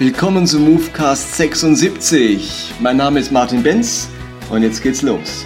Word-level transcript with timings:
Willkommen 0.00 0.46
zu 0.46 0.58
Movecast 0.58 1.36
76. 1.36 2.72
Mein 2.80 2.96
Name 2.96 3.20
ist 3.20 3.30
Martin 3.30 3.62
Benz 3.62 4.08
und 4.48 4.62
jetzt 4.62 4.82
geht's 4.82 5.02
los. 5.02 5.44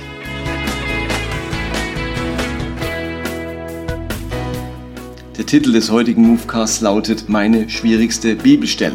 Der 5.37 5.45
Titel 5.45 5.73
des 5.73 5.91
heutigen 5.91 6.23
Movecasts 6.23 6.81
lautet 6.83 7.29
Meine 7.29 7.69
schwierigste 7.69 8.37
Bibelstelle. 8.37 8.95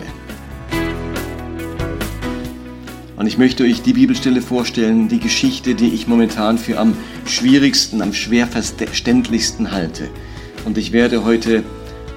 Und 3.18 3.28
ich 3.28 3.38
möchte 3.38 3.66
euch 3.66 3.82
die 3.82 3.92
Bibelstelle 3.92 4.42
vorstellen, 4.42 5.10
die 5.10 5.20
Geschichte, 5.20 5.76
die 5.76 5.90
ich 5.90 6.08
momentan 6.08 6.58
für 6.58 6.80
am 6.80 6.96
schwierigsten, 7.26 8.02
am 8.02 8.14
schwer 8.14 8.48
verständlichsten 8.48 9.74
halte. 9.74 10.08
Und 10.64 10.78
ich 10.78 10.94
werde 10.94 11.26
heute 11.26 11.66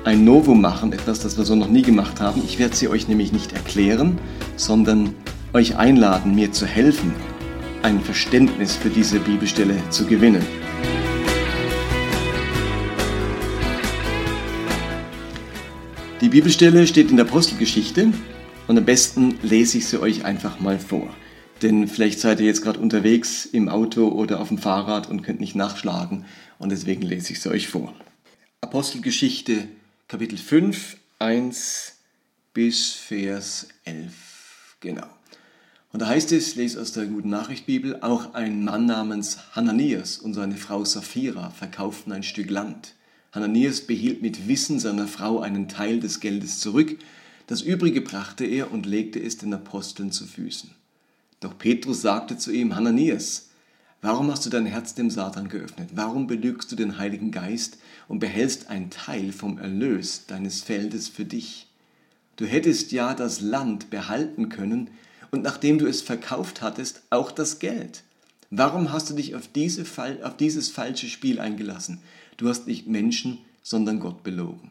ein 0.05 0.25
Novum 0.25 0.61
machen, 0.61 0.93
etwas, 0.93 1.21
das 1.21 1.39
wir 1.39 1.45
so 1.45 1.55
noch 1.55 1.69
nie 1.69 1.83
gemacht 1.83 2.21
haben. 2.21 2.43
Ich 2.45 2.59
werde 2.59 2.75
sie 2.75 2.89
euch 2.89 3.07
nämlich 3.07 3.33
nicht 3.33 3.53
erklären, 3.53 4.19
sondern 4.57 5.15
euch 5.53 5.77
einladen, 5.77 6.35
mir 6.35 6.51
zu 6.51 6.67
helfen, 6.67 7.13
ein 7.83 8.01
Verständnis 8.01 8.75
für 8.75 8.91
diese 8.91 9.21
Bibelstelle 9.21 9.77
zu 9.91 10.07
gewinnen. 10.07 10.45
Die 16.21 16.29
Bibelstelle 16.29 16.87
steht 16.87 17.11
in 17.11 17.17
der 17.17 17.27
Apostelgeschichte 17.27 18.09
und 18.67 18.79
am 18.79 18.85
besten 18.85 19.39
lese 19.43 19.79
ich 19.79 19.87
sie 19.87 20.01
euch 20.01 20.25
einfach 20.25 20.59
mal 20.61 20.79
vor. 20.79 21.11
Denn 21.63 21.87
vielleicht 21.87 22.19
seid 22.19 22.41
ihr 22.41 22.47
jetzt 22.47 22.63
gerade 22.63 22.81
unterwegs 22.81 23.45
im 23.45 23.69
Auto 23.69 24.09
oder 24.09 24.41
auf 24.41 24.49
dem 24.49 24.59
Fahrrad 24.59 25.09
und 25.09 25.23
könnt 25.23 25.41
nicht 25.41 25.55
nachschlagen 25.55 26.25
und 26.59 26.73
deswegen 26.73 27.03
lese 27.03 27.33
ich 27.33 27.41
sie 27.41 27.51
euch 27.51 27.69
vor. 27.69 27.93
Apostelgeschichte 28.61 29.69
Kapitel 30.13 30.37
5, 30.37 30.99
1 31.21 31.95
bis 32.53 32.93
Vers 32.93 33.69
11. 33.87 34.77
Genau. 34.81 35.07
Und 35.91 36.03
da 36.03 36.07
heißt 36.07 36.33
es, 36.33 36.55
lese 36.55 36.83
aus 36.83 36.93
der 36.93 37.07
Guten 37.07 37.31
Nachricht 37.31 37.65
Bibel, 37.65 37.99
auch 38.03 38.35
ein 38.35 38.63
Mann 38.63 38.85
namens 38.85 39.39
Hananias 39.53 40.19
und 40.19 40.35
seine 40.35 40.59
Frau 40.59 40.85
Sapphira 40.85 41.49
verkauften 41.49 42.13
ein 42.13 42.25
Stück 42.25 42.51
Land. 42.51 42.93
Hananias 43.33 43.81
behielt 43.81 44.21
mit 44.21 44.49
Wissen 44.49 44.79
seiner 44.81 45.09
Frau 45.09 45.41
einen 45.41 45.67
Teil 45.67 45.99
des 45.99 46.21
Geldes 46.21 46.61
zurück, 46.61 46.99
das 47.47 47.63
übrige 47.63 48.03
brachte 48.03 48.45
er 48.45 48.71
und 48.71 48.85
legte 48.85 49.19
es 49.19 49.39
den 49.39 49.55
Aposteln 49.55 50.13
zu 50.13 50.27
Füßen. 50.27 50.73
Doch 51.41 51.57
Petrus 51.57 52.03
sagte 52.03 52.37
zu 52.37 52.53
ihm, 52.53 52.77
Hananias, 52.77 53.49
Warum 54.05 54.33
hast 54.33 54.45
du 54.45 54.51
dein 54.51 54.67
Herz 54.67 54.97
dem 54.97 55.11
Satan 55.11 55.49
geöffnet? 55.49 55.91
Warum 55.95 56.27
belügst 56.27 56.73
du 56.73 56.75
den 56.75 56.99
Heiligen 56.99 57.31
Geist 57.31 57.79
und 58.09 58.19
behältst 58.19 58.69
einen 58.69 58.91
Teil 58.91 59.33
vom 59.33 59.59
Erlös 59.59 60.27
deines 60.27 60.63
Feldes 60.63 61.09
für 61.09 61.25
dich? 61.25 61.67
Du 62.37 62.47
hättest 62.47 62.93
ja 62.93 63.15
das 63.15 63.41
Land 63.41 63.91
behalten 63.91 64.49
können 64.49 64.91
und 65.31 65.43
nachdem 65.43 65.79
du 65.79 65.87
es 65.87 66.03
verkauft 66.03 66.63
hattest, 66.63 67.03
auch 67.11 67.33
das 67.33 67.59
Geld. 67.59 68.03
Warum 68.51 68.93
hast 68.93 69.09
du 69.09 69.15
dich 69.15 69.35
auf, 69.35 69.49
diese, 69.49 69.85
auf 70.23 70.37
dieses 70.37 70.69
falsche 70.69 71.09
Spiel 71.09 71.41
eingelassen? 71.41 72.01
Du 72.37 72.49
hast 72.49 72.67
nicht 72.67 72.87
Menschen, 72.87 73.39
sondern 73.63 74.01
Gott 74.01 74.23
belogen. 74.23 74.71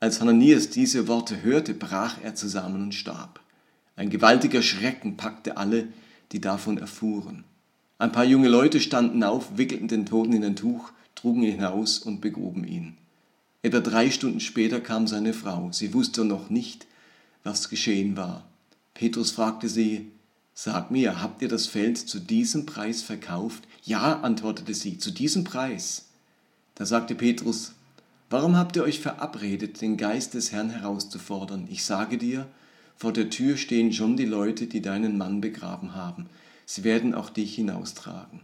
Als 0.00 0.20
Hananias 0.20 0.68
diese 0.68 1.08
Worte 1.08 1.42
hörte, 1.42 1.72
brach 1.72 2.18
er 2.22 2.34
zusammen 2.34 2.82
und 2.82 2.94
starb. 2.94 3.40
Ein 3.96 4.10
gewaltiger 4.10 4.60
Schrecken 4.60 5.16
packte 5.16 5.56
alle, 5.56 5.88
die 6.32 6.40
davon 6.40 6.76
erfuhren. 6.76 7.44
Ein 7.98 8.12
paar 8.12 8.24
junge 8.24 8.48
Leute 8.48 8.80
standen 8.80 9.22
auf, 9.22 9.56
wickelten 9.56 9.88
den 9.88 10.04
Toten 10.04 10.34
in 10.34 10.44
ein 10.44 10.56
Tuch, 10.56 10.92
trugen 11.26 11.42
ihn 11.42 11.56
hinaus 11.56 11.98
und 11.98 12.20
begruben 12.20 12.64
ihn. 12.64 12.96
Etwa 13.62 13.80
drei 13.80 14.12
Stunden 14.12 14.38
später 14.38 14.80
kam 14.80 15.08
seine 15.08 15.32
Frau. 15.32 15.72
Sie 15.72 15.92
wusste 15.92 16.24
noch 16.24 16.50
nicht, 16.50 16.86
was 17.42 17.68
geschehen 17.68 18.16
war. 18.16 18.46
Petrus 18.94 19.32
fragte 19.32 19.68
sie, 19.68 20.12
Sag 20.54 20.92
mir, 20.92 21.20
habt 21.20 21.42
ihr 21.42 21.48
das 21.48 21.66
Feld 21.66 21.98
zu 21.98 22.20
diesem 22.20 22.64
Preis 22.64 23.02
verkauft? 23.02 23.66
Ja, 23.82 24.20
antwortete 24.20 24.72
sie, 24.72 24.98
zu 24.98 25.10
diesem 25.10 25.42
Preis. 25.42 26.06
Da 26.76 26.86
sagte 26.86 27.16
Petrus, 27.16 27.72
Warum 28.30 28.56
habt 28.56 28.76
ihr 28.76 28.84
euch 28.84 29.00
verabredet, 29.00 29.80
den 29.80 29.96
Geist 29.96 30.34
des 30.34 30.52
Herrn 30.52 30.70
herauszufordern? 30.70 31.66
Ich 31.68 31.84
sage 31.84 32.18
dir, 32.18 32.46
vor 32.96 33.12
der 33.12 33.30
Tür 33.30 33.56
stehen 33.56 33.92
schon 33.92 34.16
die 34.16 34.24
Leute, 34.26 34.68
die 34.68 34.80
deinen 34.80 35.18
Mann 35.18 35.40
begraben 35.40 35.96
haben 35.96 36.28
sie 36.66 36.84
werden 36.84 37.14
auch 37.14 37.30
dich 37.30 37.54
hinaustragen. 37.54 38.40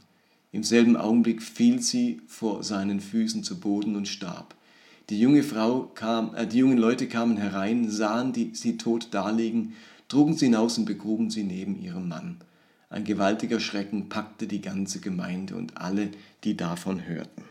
Im 0.52 0.62
selben 0.62 0.96
Augenblick 0.96 1.42
fiel 1.42 1.80
sie 1.80 2.20
vor 2.26 2.62
seinen 2.62 3.00
Füßen 3.00 3.42
zu 3.42 3.58
Boden 3.58 3.96
und 3.96 4.06
starb. 4.06 4.54
Die 5.08 5.18
junge 5.18 5.42
Frau 5.42 5.90
kam, 5.94 6.34
äh, 6.34 6.46
die 6.46 6.58
jungen 6.58 6.78
Leute 6.78 7.08
kamen 7.08 7.38
herein, 7.38 7.90
sahen 7.90 8.32
die, 8.32 8.54
sie 8.54 8.76
tot 8.76 9.08
daliegen, 9.12 9.74
trugen 10.08 10.36
sie 10.36 10.46
hinaus 10.46 10.76
und 10.78 10.84
begruben 10.84 11.30
sie 11.30 11.42
neben 11.42 11.80
ihrem 11.80 12.08
Mann. 12.08 12.36
Ein 12.90 13.04
gewaltiger 13.04 13.58
Schrecken 13.58 14.10
packte 14.10 14.46
die 14.46 14.60
ganze 14.60 15.00
Gemeinde 15.00 15.56
und 15.56 15.78
alle, 15.78 16.10
die 16.44 16.56
davon 16.56 17.06
hörten. 17.06 17.44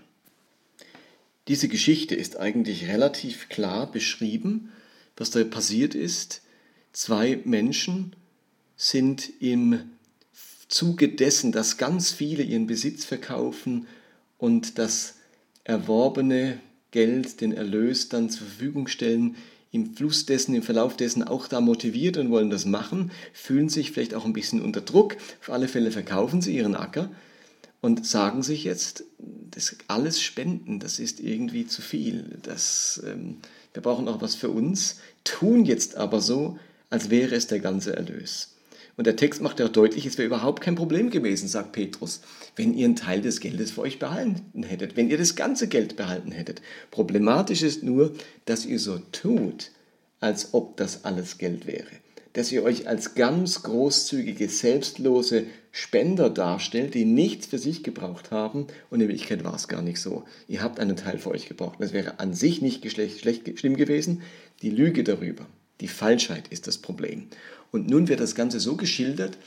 Diese 1.48 1.68
Geschichte 1.68 2.14
ist 2.14 2.38
eigentlich 2.38 2.88
relativ 2.88 3.50
klar 3.50 3.92
beschrieben, 3.92 4.70
was 5.18 5.32
da 5.32 5.44
passiert 5.44 5.96
ist. 5.96 6.44
Zwei 6.94 7.40
Menschen 7.46 8.16
sind 8.76 9.32
im 9.40 9.80
Zuge 10.72 11.10
dessen, 11.10 11.52
dass 11.52 11.78
ganz 11.78 12.12
viele 12.12 12.44
ihren 12.44 12.66
Besitz 12.66 13.06
verkaufen 13.06 13.88
und 14.38 14.80
das 14.80 15.16
erworbene 15.66 16.60
Geld, 16.92 17.42
den 17.42 17.52
Erlös 17.52 18.10
dann 18.10 18.30
zur 18.30 18.48
Verfügung 18.48 18.88
stellen, 18.88 19.36
im 19.72 19.96
Fluss 19.96 20.26
dessen, 20.26 20.56
im 20.56 20.64
Verlauf 20.64 20.98
dessen 20.98 21.24
auch 21.24 21.48
da 21.48 21.62
motiviert 21.62 22.18
und 22.18 22.30
wollen 22.30 22.50
das 22.50 22.66
machen, 22.66 23.12
fühlen 23.34 23.70
sich 23.70 23.92
vielleicht 23.92 24.14
auch 24.14 24.26
ein 24.26 24.34
bisschen 24.34 24.62
unter 24.62 24.82
Druck. 24.82 25.18
Auf 25.42 25.50
alle 25.50 25.68
Fälle 25.68 25.92
verkaufen 25.92 26.42
sie 26.42 26.56
ihren 26.56 26.76
Acker 26.76 27.10
und 27.82 28.06
sagen 28.06 28.42
sich 28.42 28.64
jetzt, 28.64 29.04
das 29.20 29.76
alles 29.88 30.22
spenden, 30.22 30.80
das 30.80 31.00
ist 31.00 31.20
irgendwie 31.20 31.68
zu 31.68 31.82
viel. 31.82 32.40
Das, 32.44 33.02
ähm, 33.06 33.38
wir 33.74 33.82
brauchen 33.82 34.08
auch 34.08 34.22
was 34.22 34.36
für 34.36 34.50
uns, 34.50 35.00
tun 35.24 35.66
jetzt 35.66 35.96
aber 35.96 36.22
so, 36.22 36.58
als 36.90 37.10
wäre 37.10 37.36
es 37.36 37.48
der 37.48 37.60
ganze 37.60 37.96
Erlös. 37.96 38.51
Und 38.98 39.08
der 39.08 39.16
Text 39.16 39.42
macht 39.42 39.60
ja 39.60 39.68
deutlich, 39.68 40.06
es 40.06 40.18
wäre 40.18 40.28
überhaupt 40.28 40.62
kein 40.62 40.76
Problem 40.76 41.10
gewesen, 41.10 41.48
sagt 41.48 41.72
Petrus, 41.72 42.22
wenn 42.56 42.74
ihr 42.74 42.86
einen 42.86 42.96
Teil 42.96 43.22
des 43.22 43.40
Geldes 43.40 43.72
für 43.72 43.82
euch 43.82 44.00
behalten 44.00 44.64
hättet, 44.64 44.98
wenn 44.98 45.10
ihr 45.10 45.18
das 45.18 45.36
ganze 45.36 45.68
Geld 45.68 45.96
behalten 45.96 46.32
hättet. 46.32 46.62
Problematisch 46.92 47.62
ist 47.62 47.84
nur, 47.84 48.14
dass 48.46 48.66
ihr 48.66 48.80
so 48.80 49.00
tut, 49.12 49.72
als 50.20 50.54
ob 50.54 50.78
das 50.78 51.06
alles 51.06 51.38
Geld 51.38 51.68
wäre. 51.68 51.88
Dass 52.34 52.52
ihr 52.52 52.64
euch 52.64 52.88
als 52.88 53.16
ganz 53.16 53.64
großzügige, 53.64 54.48
selbstlose 54.48 55.46
Spender 55.72 56.30
darstellt, 56.30 56.94
die 56.94 57.06
nichts 57.06 57.48
für 57.48 57.58
sich 57.58 57.84
gebraucht 57.84 58.32
haben 58.32 58.68
und 58.90 59.02
in 59.02 59.08
Wirklichkeit 59.08 59.44
war 59.44 59.56
es 59.56 59.68
gar 59.68 59.82
nicht 59.82 60.00
so. 60.00 60.24
Ihr 60.48 60.62
habt 60.62 60.80
einen 60.80 60.96
Teil 60.96 61.18
für 61.18 61.32
euch 61.32 61.48
gebraucht. 61.48 61.78
Das 61.80 61.94
wäre 61.94 62.20
an 62.20 62.34
sich 62.34 62.62
nicht 62.62 62.90
schlecht, 62.90 63.60
schlimm 63.60 63.78
gewesen. 63.78 64.22
Die 64.62 64.70
Lüge 64.70 65.04
darüber, 65.04 65.46
die 65.82 65.88
Falschheit 65.88 66.48
ist 66.50 66.68
das 66.68 66.78
Problem. 66.78 67.28
Und 67.72 67.90
nun 67.90 68.08
wird 68.08 68.20
das 68.20 68.36
Ganze 68.36 68.60
so 68.60 68.76
geschildert, 68.76 69.38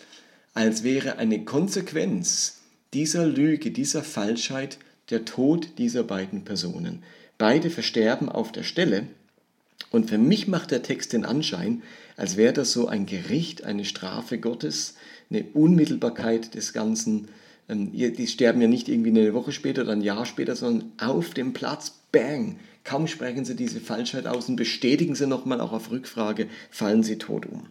als 0.52 0.82
wäre 0.82 1.18
eine 1.18 1.44
Konsequenz 1.44 2.60
dieser 2.92 3.26
Lüge, 3.26 3.70
dieser 3.70 4.02
Falschheit 4.02 4.78
der 5.10 5.24
Tod 5.24 5.78
dieser 5.78 6.04
beiden 6.04 6.44
Personen. 6.44 7.02
Beide 7.38 7.70
versterben 7.70 8.28
auf 8.28 8.52
der 8.52 8.62
Stelle. 8.62 9.08
Und 9.90 10.08
für 10.08 10.18
mich 10.18 10.48
macht 10.48 10.70
der 10.70 10.82
Text 10.82 11.12
den 11.12 11.24
Anschein, 11.24 11.82
als 12.16 12.36
wäre 12.36 12.52
das 12.52 12.72
so 12.72 12.86
ein 12.86 13.06
Gericht, 13.06 13.64
eine 13.64 13.84
Strafe 13.84 14.38
Gottes, 14.38 14.94
eine 15.30 15.44
Unmittelbarkeit 15.52 16.54
des 16.54 16.72
Ganzen. 16.72 17.28
Ähm, 17.68 17.92
die 17.92 18.26
sterben 18.26 18.60
ja 18.60 18.68
nicht 18.68 18.88
irgendwie 18.88 19.10
eine 19.10 19.34
Woche 19.34 19.52
später 19.52 19.82
oder 19.82 19.92
ein 19.92 20.00
Jahr 20.00 20.26
später, 20.26 20.54
sondern 20.54 20.92
auf 20.98 21.30
dem 21.34 21.52
Platz, 21.52 21.94
bang, 22.12 22.58
kaum 22.84 23.06
sprechen 23.06 23.44
sie 23.44 23.56
diese 23.56 23.80
Falschheit 23.80 24.26
aus 24.26 24.48
und 24.48 24.56
bestätigen 24.56 25.14
sie 25.14 25.26
nochmal 25.26 25.60
auch 25.60 25.72
auf 25.72 25.90
Rückfrage, 25.90 26.48
fallen 26.70 27.02
sie 27.02 27.18
tot 27.18 27.46
um. 27.46 27.66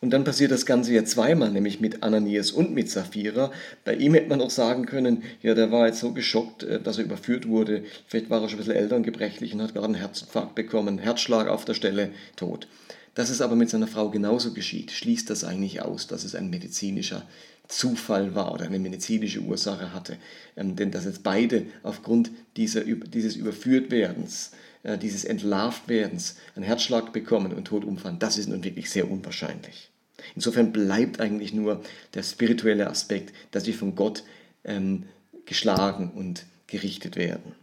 Und 0.00 0.10
dann 0.10 0.24
passiert 0.24 0.50
das 0.50 0.66
Ganze 0.66 0.92
ja 0.92 1.04
zweimal, 1.06 1.50
nämlich 1.50 1.80
mit 1.80 2.02
Ananias 2.02 2.50
und 2.50 2.74
mit 2.74 2.90
Sapphira. 2.90 3.50
Bei 3.84 3.94
ihm 3.94 4.12
hätte 4.12 4.28
man 4.28 4.42
auch 4.42 4.50
sagen 4.50 4.84
können, 4.84 5.22
ja, 5.40 5.54
der 5.54 5.72
war 5.72 5.86
jetzt 5.86 6.00
so 6.00 6.12
geschockt, 6.12 6.62
äh, 6.62 6.78
dass 6.78 6.98
er 6.98 7.04
überführt 7.04 7.48
wurde. 7.48 7.84
Vielleicht 8.06 8.28
war 8.28 8.42
er 8.42 8.50
schon 8.50 8.58
ein 8.58 8.64
bisschen 8.64 8.76
älter 8.76 8.96
und 8.96 9.02
gebrechlich 9.04 9.54
und 9.54 9.62
hat 9.62 9.72
gerade 9.72 9.86
einen 9.86 9.94
Herzinfarkt 9.94 10.54
bekommen, 10.54 10.98
Herzschlag 10.98 11.48
auf 11.48 11.64
der 11.64 11.72
Stelle, 11.72 12.10
tot. 12.36 12.68
Dass 13.14 13.30
es 13.30 13.40
aber 13.40 13.54
mit 13.54 13.70
seiner 13.70 13.86
Frau 13.86 14.10
genauso 14.10 14.52
geschieht, 14.52 14.90
schließt 14.90 15.30
das 15.30 15.44
eigentlich 15.44 15.82
aus, 15.82 16.06
dass 16.06 16.24
es 16.24 16.34
ein 16.34 16.50
medizinischer 16.50 17.26
Zufall 17.68 18.34
war 18.34 18.52
oder 18.52 18.66
eine 18.66 18.78
medizinische 18.78 19.40
Ursache 19.40 19.92
hatte. 19.92 20.18
Ähm, 20.56 20.76
denn 20.76 20.90
dass 20.90 21.04
jetzt 21.04 21.22
beide 21.22 21.66
aufgrund 21.82 22.30
dieser, 22.56 22.82
dieses 22.82 23.36
Überführtwerdens, 23.36 24.50
äh, 24.82 24.98
dieses 24.98 25.24
Entlarvtwerdens 25.24 26.36
einen 26.56 26.64
Herzschlag 26.64 27.12
bekommen 27.12 27.52
und 27.52 27.64
tot 27.64 27.84
umfallen, 27.84 28.18
das 28.18 28.36
ist 28.36 28.48
nun 28.48 28.64
wirklich 28.64 28.90
sehr 28.90 29.10
unwahrscheinlich. 29.10 29.90
Insofern 30.34 30.72
bleibt 30.72 31.20
eigentlich 31.20 31.52
nur 31.52 31.82
der 32.14 32.22
spirituelle 32.22 32.88
Aspekt, 32.88 33.34
dass 33.50 33.66
wir 33.66 33.74
von 33.74 33.94
Gott 33.94 34.24
ähm, 34.64 35.04
geschlagen 35.46 36.10
und 36.10 36.44
gerichtet 36.66 37.16
werden. 37.16 37.54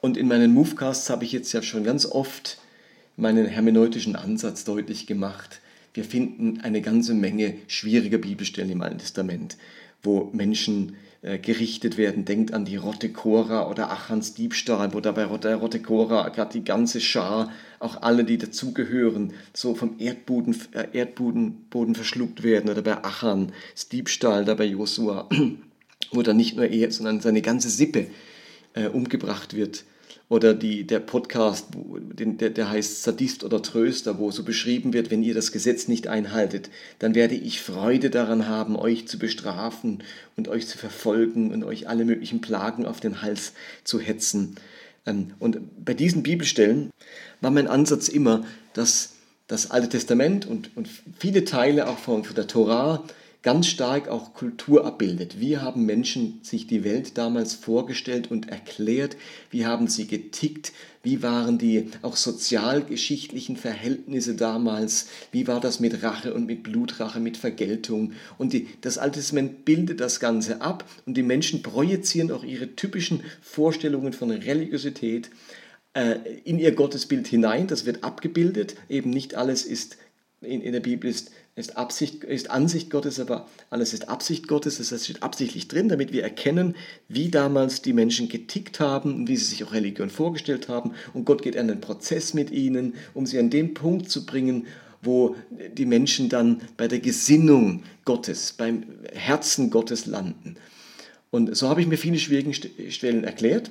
Und 0.00 0.16
in 0.16 0.28
meinen 0.28 0.52
Movecasts 0.52 1.10
habe 1.10 1.24
ich 1.24 1.32
jetzt 1.32 1.52
ja 1.52 1.62
schon 1.62 1.84
ganz 1.84 2.06
oft 2.06 2.58
meinen 3.16 3.46
hermeneutischen 3.46 4.16
Ansatz 4.16 4.64
deutlich 4.64 5.06
gemacht. 5.06 5.60
Wir 5.94 6.04
finden 6.04 6.60
eine 6.60 6.82
ganze 6.82 7.14
Menge 7.14 7.54
schwieriger 7.66 8.18
Bibelstellen 8.18 8.70
im 8.70 8.82
Alten 8.82 8.98
Testament, 8.98 9.56
wo 10.02 10.30
Menschen 10.32 10.96
äh, 11.22 11.38
gerichtet 11.38 11.96
werden. 11.96 12.26
Denkt 12.26 12.52
an 12.52 12.66
die 12.66 12.76
Rotte 12.76 13.08
Cora 13.08 13.70
oder 13.70 13.90
Achans 13.90 14.34
Diebstahl, 14.34 14.92
wo 14.92 15.00
dabei 15.00 15.24
der 15.38 15.56
Rotte 15.56 15.80
Cora 15.80 16.28
gerade 16.28 16.52
die 16.52 16.64
ganze 16.64 17.00
Schar, 17.00 17.50
auch 17.78 18.02
alle, 18.02 18.24
die 18.24 18.36
dazugehören, 18.36 19.32
so 19.54 19.74
vom 19.74 19.96
Erdboden, 19.98 20.54
äh, 20.72 20.86
Erdboden 20.92 21.64
Boden 21.70 21.94
verschluckt 21.94 22.42
werden. 22.42 22.70
Oder 22.70 22.82
bei 22.82 23.02
Achan, 23.02 23.52
das 23.72 23.88
Diebstahl, 23.88 24.44
da 24.44 24.54
bei 24.54 24.66
Josua, 24.66 25.30
wo 26.12 26.20
dann 26.20 26.36
nicht 26.36 26.56
nur 26.56 26.66
er, 26.66 26.92
sondern 26.92 27.20
seine 27.20 27.40
ganze 27.40 27.70
Sippe 27.70 28.08
äh, 28.74 28.88
umgebracht 28.88 29.56
wird 29.56 29.84
oder 30.28 30.54
die, 30.54 30.84
der 30.84 30.98
Podcast, 30.98 31.68
der, 31.76 32.50
der 32.50 32.70
heißt 32.70 33.02
Sadist 33.02 33.44
oder 33.44 33.62
Tröster, 33.62 34.18
wo 34.18 34.30
so 34.32 34.42
beschrieben 34.42 34.92
wird, 34.92 35.10
wenn 35.10 35.22
ihr 35.22 35.34
das 35.34 35.52
Gesetz 35.52 35.86
nicht 35.86 36.08
einhaltet, 36.08 36.68
dann 36.98 37.14
werde 37.14 37.36
ich 37.36 37.60
Freude 37.60 38.10
daran 38.10 38.48
haben, 38.48 38.76
euch 38.76 39.06
zu 39.06 39.18
bestrafen 39.18 40.02
und 40.36 40.48
euch 40.48 40.66
zu 40.66 40.78
verfolgen 40.78 41.52
und 41.52 41.62
euch 41.62 41.88
alle 41.88 42.04
möglichen 42.04 42.40
Plagen 42.40 42.86
auf 42.86 42.98
den 42.98 43.22
Hals 43.22 43.52
zu 43.84 44.00
hetzen. 44.00 44.56
Ähm, 45.06 45.32
und 45.38 45.84
bei 45.84 45.94
diesen 45.94 46.24
Bibelstellen 46.24 46.90
war 47.40 47.52
mein 47.52 47.68
Ansatz 47.68 48.08
immer, 48.08 48.44
dass 48.72 49.12
das 49.46 49.70
Alte 49.70 49.90
Testament 49.90 50.44
und, 50.44 50.76
und 50.76 50.88
viele 51.20 51.44
Teile 51.44 51.88
auch 51.88 51.98
von, 51.98 52.24
von 52.24 52.34
der 52.34 52.48
Torah 52.48 53.04
ganz 53.46 53.68
stark 53.68 54.08
auch 54.08 54.34
Kultur 54.34 54.84
abbildet. 54.84 55.38
Wie 55.38 55.56
haben 55.56 55.86
Menschen 55.86 56.40
sich 56.42 56.66
die 56.66 56.82
Welt 56.82 57.16
damals 57.16 57.54
vorgestellt 57.54 58.28
und 58.28 58.48
erklärt? 58.48 59.16
Wie 59.52 59.64
haben 59.64 59.86
sie 59.86 60.08
getickt? 60.08 60.72
Wie 61.04 61.22
waren 61.22 61.56
die 61.56 61.92
auch 62.02 62.16
sozialgeschichtlichen 62.16 63.56
Verhältnisse 63.56 64.34
damals? 64.34 65.06
Wie 65.30 65.46
war 65.46 65.60
das 65.60 65.78
mit 65.78 66.02
Rache 66.02 66.34
und 66.34 66.46
mit 66.46 66.64
Blutrache, 66.64 67.20
mit 67.20 67.36
Vergeltung? 67.36 68.14
Und 68.36 68.52
die, 68.52 68.66
das 68.80 68.98
Alte 68.98 69.20
Testament 69.20 69.64
bildet 69.64 70.00
das 70.00 70.18
Ganze 70.18 70.60
ab 70.60 70.84
und 71.06 71.16
die 71.16 71.22
Menschen 71.22 71.62
projizieren 71.62 72.32
auch 72.32 72.42
ihre 72.42 72.74
typischen 72.74 73.20
Vorstellungen 73.40 74.12
von 74.12 74.32
Religiosität 74.32 75.30
äh, 75.94 76.16
in 76.42 76.58
ihr 76.58 76.72
Gottesbild 76.72 77.28
hinein. 77.28 77.68
Das 77.68 77.86
wird 77.86 78.02
abgebildet. 78.02 78.74
Eben 78.88 79.10
nicht 79.10 79.36
alles 79.36 79.64
ist 79.64 79.98
in, 80.46 80.60
in 80.62 80.72
der 80.72 80.80
Bibel 80.80 81.10
ist 81.10 81.30
ist, 81.56 81.78
Absicht, 81.78 82.22
ist 82.22 82.50
Ansicht 82.50 82.90
Gottes, 82.90 83.18
aber 83.18 83.48
alles 83.70 83.94
ist 83.94 84.10
Absicht 84.10 84.46
Gottes. 84.46 84.76
Das 84.76 85.04
steht 85.04 85.22
absichtlich 85.22 85.68
drin, 85.68 85.88
damit 85.88 86.12
wir 86.12 86.22
erkennen, 86.22 86.76
wie 87.08 87.30
damals 87.30 87.80
die 87.80 87.94
Menschen 87.94 88.28
getickt 88.28 88.78
haben 88.78 89.26
wie 89.26 89.36
sie 89.36 89.46
sich 89.46 89.64
auch 89.64 89.72
Religion 89.72 90.10
vorgestellt 90.10 90.68
haben. 90.68 90.92
Und 91.14 91.24
Gott 91.24 91.42
geht 91.42 91.56
einen 91.56 91.80
Prozess 91.80 92.34
mit 92.34 92.50
ihnen, 92.50 92.94
um 93.14 93.24
sie 93.24 93.38
an 93.38 93.48
den 93.48 93.72
Punkt 93.72 94.10
zu 94.10 94.26
bringen, 94.26 94.66
wo 95.00 95.34
die 95.74 95.86
Menschen 95.86 96.28
dann 96.28 96.60
bei 96.76 96.88
der 96.88 97.00
Gesinnung 97.00 97.84
Gottes, 98.04 98.52
beim 98.52 98.84
Herzen 99.14 99.70
Gottes 99.70 100.04
landen. 100.04 100.56
Und 101.30 101.56
so 101.56 101.70
habe 101.70 101.80
ich 101.80 101.86
mir 101.86 101.98
viele 101.98 102.18
schwierige 102.18 102.52
Stellen 102.90 103.24
erklärt. 103.24 103.70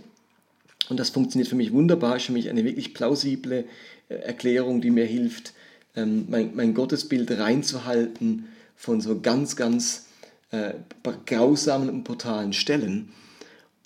Und 0.90 1.00
das 1.00 1.10
funktioniert 1.10 1.50
für 1.50 1.56
mich 1.56 1.72
wunderbar, 1.72 2.16
ist 2.16 2.26
für 2.26 2.32
mich 2.32 2.50
eine 2.50 2.64
wirklich 2.64 2.94
plausible 2.94 3.66
äh, 4.10 4.16
Erklärung, 4.16 4.82
die 4.82 4.92
mir 4.92 5.06
hilft, 5.06 5.54
ähm, 5.96 6.26
mein, 6.30 6.56
mein 6.56 6.74
Gottesbild 6.74 7.32
reinzuhalten 7.32 8.48
von 8.76 9.02
so 9.02 9.20
ganz, 9.20 9.56
ganz 9.56 10.08
äh, 10.52 10.74
grausamen 11.26 11.90
und 11.90 12.04
brutalen 12.04 12.54
Stellen. 12.54 13.10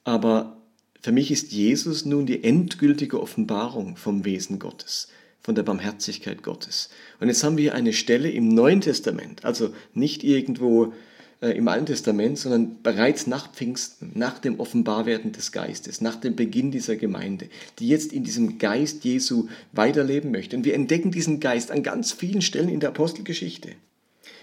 Aber 0.03 0.57
für 1.01 1.11
mich 1.11 1.31
ist 1.31 1.51
Jesus 1.51 2.05
nun 2.05 2.25
die 2.25 2.43
endgültige 2.43 3.21
Offenbarung 3.21 3.95
vom 3.95 4.25
Wesen 4.25 4.59
Gottes, 4.59 5.07
von 5.41 5.55
der 5.55 5.63
Barmherzigkeit 5.63 6.43
Gottes. 6.43 6.89
Und 7.19 7.27
jetzt 7.29 7.43
haben 7.43 7.57
wir 7.57 7.73
eine 7.73 7.93
Stelle 7.93 8.29
im 8.29 8.49
Neuen 8.49 8.81
Testament, 8.81 9.45
also 9.45 9.73
nicht 9.93 10.23
irgendwo 10.23 10.93
im 11.41 11.67
Alten 11.69 11.85
Testament, 11.85 12.37
sondern 12.37 12.81
bereits 12.83 13.25
nach 13.25 13.51
Pfingsten, 13.53 14.11
nach 14.13 14.39
dem 14.39 14.59
Offenbarwerden 14.59 15.31
des 15.31 15.51
Geistes, 15.53 16.01
nach 16.01 16.17
dem 16.17 16.35
Beginn 16.35 16.71
dieser 16.71 16.97
Gemeinde, 16.97 17.47
die 17.79 17.87
jetzt 17.87 18.11
in 18.11 18.25
diesem 18.25 18.57
Geist 18.57 19.05
Jesu 19.05 19.47
weiterleben 19.71 20.31
möchte. 20.31 20.57
Und 20.57 20.65
wir 20.65 20.73
entdecken 20.73 21.11
diesen 21.11 21.39
Geist 21.39 21.71
an 21.71 21.81
ganz 21.81 22.11
vielen 22.11 22.41
Stellen 22.41 22.67
in 22.67 22.81
der 22.81 22.89
Apostelgeschichte. 22.89 23.69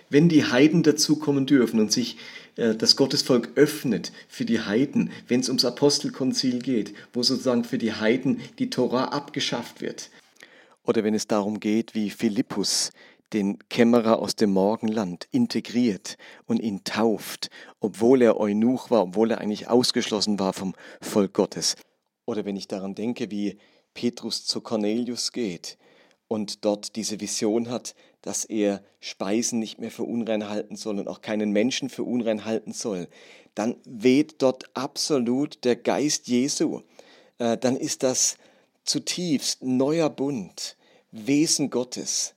Wenn 0.09 0.29
die 0.29 0.45
Heiden 0.45 0.83
dazukommen 0.83 1.47
dürfen 1.47 1.81
und 1.81 1.93
sich 1.93 2.17
äh, 2.57 2.75
das 2.75 2.97
Gottesvolk 2.97 3.51
öffnet 3.57 4.13
für 4.29 4.45
die 4.45 4.61
Heiden, 4.61 5.11
wenn 5.29 5.41
es 5.41 5.49
ums 5.49 5.65
Apostelkonzil 5.65 6.61
geht, 6.61 6.95
wo 7.13 7.23
sozusagen 7.23 7.65
für 7.65 7.79
die 7.79 7.93
Heiden 7.93 8.41
die 8.59 8.71
Tora 8.71 9.07
abgeschafft 9.07 9.81
wird. 9.81 10.11
Oder 10.85 11.05
wenn 11.05 11.15
es 11.15 11.27
darum 11.27 11.61
geht, 11.61 11.95
wie 11.95 12.11
Philippus 12.11 12.91
den 13.33 13.59
Kämmerer 13.69 14.19
aus 14.19 14.37
dem 14.37 14.51
Morgenland 14.53 15.27
integriert 15.31 16.17
und 16.47 16.61
ihn 16.61 16.85
tauft, 16.85 17.51
obwohl 17.81 18.23
er 18.23 18.39
Eunuch 18.39 18.91
war, 18.91 19.03
obwohl 19.03 19.33
er 19.33 19.41
eigentlich 19.41 19.69
ausgeschlossen 19.69 20.39
war 20.39 20.53
vom 20.53 20.75
Volk 21.01 21.35
Gottes. 21.35 21.77
Oder 22.25 22.45
wenn 22.45 22.57
ich 22.57 22.69
daran 22.69 22.95
denke, 22.95 23.31
wie 23.31 23.59
Petrus 23.95 24.45
zu 24.45 24.61
Cornelius 24.61 25.33
geht 25.33 25.79
und 26.29 26.65
dort 26.65 26.97
diese 26.97 27.21
Vision 27.21 27.71
hat, 27.71 27.95
dass 28.23 28.45
er 28.45 28.83
Speisen 29.01 29.59
nicht 29.59 29.79
mehr 29.79 29.91
für 29.91 30.03
unrein 30.03 30.49
halten 30.49 30.77
soll 30.77 30.99
und 30.99 31.09
auch 31.09 31.21
keinen 31.21 31.53
Menschen 31.53 31.89
für 31.89 32.03
unrein 32.03 32.45
halten 32.45 32.73
soll, 32.73 33.09
dann 33.55 33.77
weht 33.85 34.43
dort 34.43 34.65
absolut 34.75 35.65
der 35.65 35.77
Geist 35.77 36.29
Jesu. 36.29 36.83
Äh, 37.39 37.57
dann 37.57 37.77
ist 37.77 38.03
das 38.03 38.37
zutiefst 38.85 39.63
neuer 39.63 40.11
Bund, 40.11 40.77
Wesen 41.11 41.71
Gottes. 41.71 42.36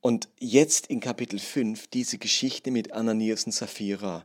Und 0.00 0.28
jetzt 0.38 0.86
in 0.86 1.00
Kapitel 1.00 1.38
5 1.38 1.88
diese 1.88 2.18
Geschichte 2.18 2.70
mit 2.70 2.92
Ananias 2.92 3.44
und 3.44 3.52
Sapphira, 3.52 4.24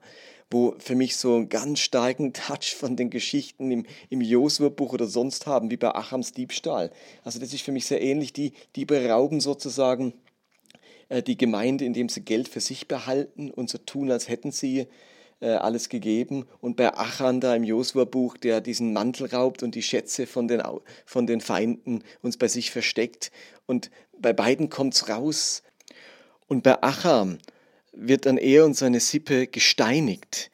wo 0.51 0.75
für 0.77 0.95
mich 0.95 1.15
so 1.15 1.35
einen 1.35 1.49
ganz 1.49 1.79
starken 1.79 2.33
Touch 2.33 2.75
von 2.75 2.95
den 2.95 3.09
Geschichten 3.09 3.71
im, 3.71 3.85
im 4.09 4.21
Josua-Buch 4.21 4.93
oder 4.93 5.07
sonst 5.07 5.47
haben, 5.47 5.71
wie 5.71 5.77
bei 5.77 5.93
Achams 5.95 6.31
Diebstahl. 6.31 6.91
Also 7.23 7.39
das 7.39 7.53
ist 7.53 7.63
für 7.63 7.71
mich 7.71 7.87
sehr 7.87 8.01
ähnlich, 8.01 8.33
die, 8.33 8.53
die 8.75 8.85
berauben 8.85 9.39
sozusagen 9.39 10.13
äh, 11.09 11.23
die 11.23 11.37
Gemeinde, 11.37 11.85
indem 11.85 12.07
sie 12.07 12.21
Geld 12.21 12.49
für 12.49 12.61
sich 12.61 12.87
behalten 12.87 13.49
und 13.49 13.69
so 13.69 13.79
tun, 13.79 14.11
als 14.11 14.29
hätten 14.29 14.51
sie 14.51 14.87
äh, 15.39 15.49
alles 15.49 15.89
gegeben. 15.89 16.45
Und 16.61 16.77
bei 16.77 16.93
Achan 16.93 17.41
da 17.41 17.55
im 17.55 17.63
Josua-Buch, 17.63 18.37
der 18.37 18.61
diesen 18.61 18.93
Mantel 18.93 19.27
raubt 19.27 19.61
und 19.61 19.75
die 19.75 19.81
Schätze 19.81 20.25
von 20.25 20.47
den, 20.47 20.61
von 21.05 21.27
den 21.27 21.41
Feinden 21.41 22.03
uns 22.21 22.37
bei 22.37 22.47
sich 22.47 22.71
versteckt. 22.71 23.31
Und 23.65 23.91
bei 24.23 24.33
beiden 24.33 24.71
kommt 24.71 24.95
es 24.95 25.07
raus. 25.07 25.61
Und 26.47 26.63
bei 26.63 26.81
Acham 26.81 27.37
wird 27.91 28.25
dann 28.25 28.37
er 28.37 28.65
und 28.65 28.75
seine 28.75 28.99
Sippe 28.99 29.45
gesteinigt. 29.45 30.49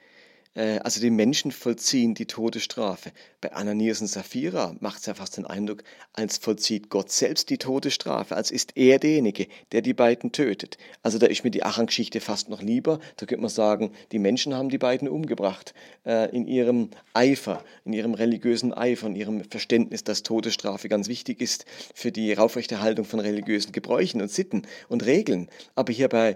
Äh, 0.60 0.80
also 0.80 1.00
die 1.00 1.10
Menschen 1.10 1.52
vollziehen 1.52 2.14
die 2.14 2.26
Todesstrafe. 2.26 3.12
Bei 3.40 3.54
Ananias 3.54 4.02
und 4.02 4.08
Sapphira 4.08 4.76
macht 4.82 5.00
es 5.00 5.06
ja 5.06 5.14
fast 5.14 5.38
den 5.38 5.46
Eindruck, 5.46 5.84
als 6.14 6.38
vollzieht 6.38 6.90
Gott 6.90 7.12
selbst 7.12 7.50
die 7.50 7.58
Todesstrafe, 7.58 8.36
als 8.36 8.52
ist 8.52 8.76
er 8.76 9.00
derjenige, 9.00 9.48
der 9.72 9.82
die 9.82 9.94
beiden 9.94 10.34
tötet. 10.34 10.78
Also 11.02 11.18
da 11.18 11.28
ist 11.28 11.46
mir 11.46 11.52
die 11.52 11.64
Achan-Geschichte 11.64 12.20
fast 12.20 12.50
noch 12.50 12.62
lieber. 12.62 13.00
Da 13.16 13.26
könnte 13.26 13.42
man 13.42 13.50
sagen, 13.50 13.92
die 14.12 14.20
Menschen 14.20 14.54
haben 14.54 14.70
die 14.70 14.78
beiden 14.78 15.08
umgebracht 15.08 15.74
äh, 16.06 16.30
in 16.36 16.46
ihrem 16.46 16.90
Eifer, 17.14 17.64
in 17.86 17.94
ihrem 17.94 18.14
religiösen 18.14 18.74
Eifer, 18.74 19.08
in 19.08 19.16
ihrem 19.16 19.44
Verständnis, 19.46 20.04
dass 20.04 20.24
Todesstrafe 20.24 20.90
ganz 20.90 21.08
wichtig 21.08 21.40
ist 21.40 21.66
für 21.96 22.12
die 22.12 22.38
Aufrechterhaltung 22.38 23.06
von 23.06 23.22
religiösen 23.22 23.72
Gebräuchen 23.72 24.22
und 24.22 24.30
Sitten 24.30 24.64
und 24.90 25.06
Regeln. 25.06 25.48
Aber 25.76 25.94
hier 25.94 26.10
bei 26.10 26.36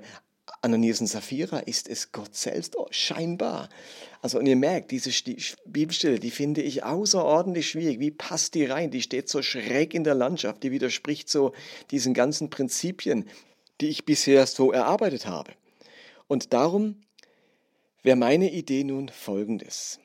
Ananias 0.62 1.02
und 1.02 1.08
Sapphira 1.08 1.60
ist 1.60 1.88
es 1.88 2.12
Gott 2.12 2.36
selbst 2.36 2.78
oh, 2.78 2.88
scheinbar. 2.90 3.70
Also 4.22 4.40
und 4.40 4.46
ihr 4.46 4.56
merkt, 4.56 4.92
diese 4.92 5.12
Bibelstelle, 5.66 6.20
die 6.20 6.32
finde 6.32 6.62
ich 6.62 6.84
außerordentlich 6.84 7.70
schwierig. 7.70 8.00
Wie 8.00 8.12
passt 8.12 8.54
die 8.56 8.66
rein? 8.66 8.92
Die 8.92 9.02
steht 9.02 9.30
so 9.30 9.42
schräg 9.42 9.94
in 9.94 10.04
der 10.04 10.16
Landschaft, 10.16 10.64
die 10.64 10.72
widerspricht 10.72 11.30
so 11.30 11.54
diesen 11.92 12.14
ganzen 12.14 12.50
Prinzipien, 12.50 13.30
die 13.82 13.88
ich 13.88 14.06
bisher 14.06 14.46
so 14.48 14.72
erarbeitet 14.72 15.26
habe. 15.26 15.54
Und 16.28 16.54
darum 16.54 17.02
wäre 18.02 18.18
meine 18.18 18.52
Idee 18.52 18.84
nun 18.84 19.10
folgendes. 19.10 20.00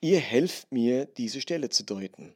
Ihr 0.00 0.18
helft 0.18 0.72
mir, 0.72 1.06
diese 1.06 1.40
Stelle 1.40 1.70
zu 1.70 1.84
deuten. 1.84 2.34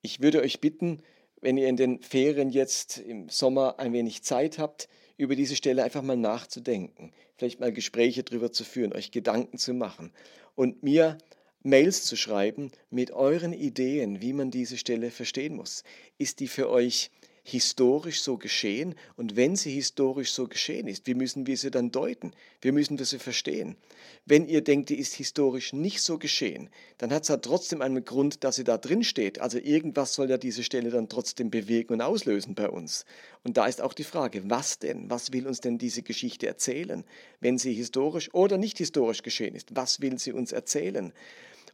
Ich 0.00 0.20
würde 0.20 0.40
euch 0.40 0.60
bitten, 0.60 1.02
wenn 1.40 1.58
ihr 1.58 1.68
in 1.68 1.76
den 1.76 2.00
Ferien 2.02 2.50
jetzt 2.50 2.98
im 2.98 3.28
Sommer 3.28 3.78
ein 3.78 3.92
wenig 3.92 4.22
Zeit 4.22 4.58
habt, 4.58 4.88
über 5.16 5.36
diese 5.36 5.56
Stelle 5.56 5.84
einfach 5.84 6.02
mal 6.02 6.16
nachzudenken, 6.16 7.12
vielleicht 7.36 7.60
mal 7.60 7.72
Gespräche 7.72 8.22
darüber 8.22 8.52
zu 8.52 8.64
führen, 8.64 8.92
euch 8.92 9.10
Gedanken 9.10 9.58
zu 9.58 9.74
machen 9.74 10.12
und 10.54 10.82
mir 10.82 11.18
Mails 11.62 12.04
zu 12.04 12.16
schreiben 12.16 12.72
mit 12.90 13.12
euren 13.12 13.52
Ideen, 13.52 14.20
wie 14.20 14.32
man 14.32 14.50
diese 14.50 14.76
Stelle 14.76 15.10
verstehen 15.10 15.54
muss. 15.54 15.84
Ist 16.18 16.40
die 16.40 16.48
für 16.48 16.68
euch 16.68 17.10
historisch 17.42 18.22
so 18.22 18.36
geschehen? 18.36 18.94
Und 19.16 19.36
wenn 19.36 19.56
sie 19.56 19.72
historisch 19.72 20.32
so 20.32 20.46
geschehen 20.46 20.86
ist, 20.86 21.06
wie 21.06 21.14
müssen 21.14 21.46
wir 21.46 21.56
sie 21.56 21.70
dann 21.70 21.90
deuten? 21.90 22.32
Wie 22.60 22.72
müssen 22.72 22.98
wir 22.98 23.06
sie 23.06 23.18
verstehen? 23.18 23.76
Wenn 24.24 24.46
ihr 24.46 24.62
denkt, 24.62 24.90
die 24.90 24.98
ist 24.98 25.14
historisch 25.14 25.72
nicht 25.72 26.00
so 26.00 26.18
geschehen, 26.18 26.70
dann 26.98 27.12
hat 27.12 27.22
es 27.22 27.28
ja 27.28 27.36
trotzdem 27.38 27.82
einen 27.82 28.04
Grund, 28.04 28.44
dass 28.44 28.56
sie 28.56 28.64
da 28.64 28.78
drin 28.78 29.02
steht. 29.02 29.40
Also 29.40 29.58
irgendwas 29.58 30.14
soll 30.14 30.30
ja 30.30 30.38
diese 30.38 30.62
Stelle 30.62 30.90
dann 30.90 31.08
trotzdem 31.08 31.50
bewegen 31.50 31.94
und 31.94 32.00
auslösen 32.00 32.54
bei 32.54 32.68
uns. 32.68 33.04
Und 33.42 33.56
da 33.56 33.66
ist 33.66 33.80
auch 33.80 33.92
die 33.92 34.04
Frage, 34.04 34.48
was 34.48 34.78
denn? 34.78 35.10
Was 35.10 35.32
will 35.32 35.46
uns 35.48 35.60
denn 35.60 35.78
diese 35.78 36.02
Geschichte 36.02 36.46
erzählen? 36.46 37.04
Wenn 37.40 37.58
sie 37.58 37.74
historisch 37.74 38.32
oder 38.32 38.58
nicht 38.58 38.78
historisch 38.78 39.22
geschehen 39.22 39.56
ist, 39.56 39.74
was 39.74 40.00
will 40.00 40.18
sie 40.18 40.32
uns 40.32 40.52
erzählen? 40.52 41.12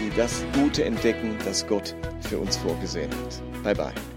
die 0.00 0.10
das 0.16 0.44
Gute 0.54 0.84
entdecken, 0.84 1.36
das 1.44 1.64
Gott 1.68 1.94
für 2.28 2.38
uns 2.38 2.56
vorgesehen 2.56 3.12
hat. 3.12 3.62
Bye 3.62 3.76
bye. 3.76 4.11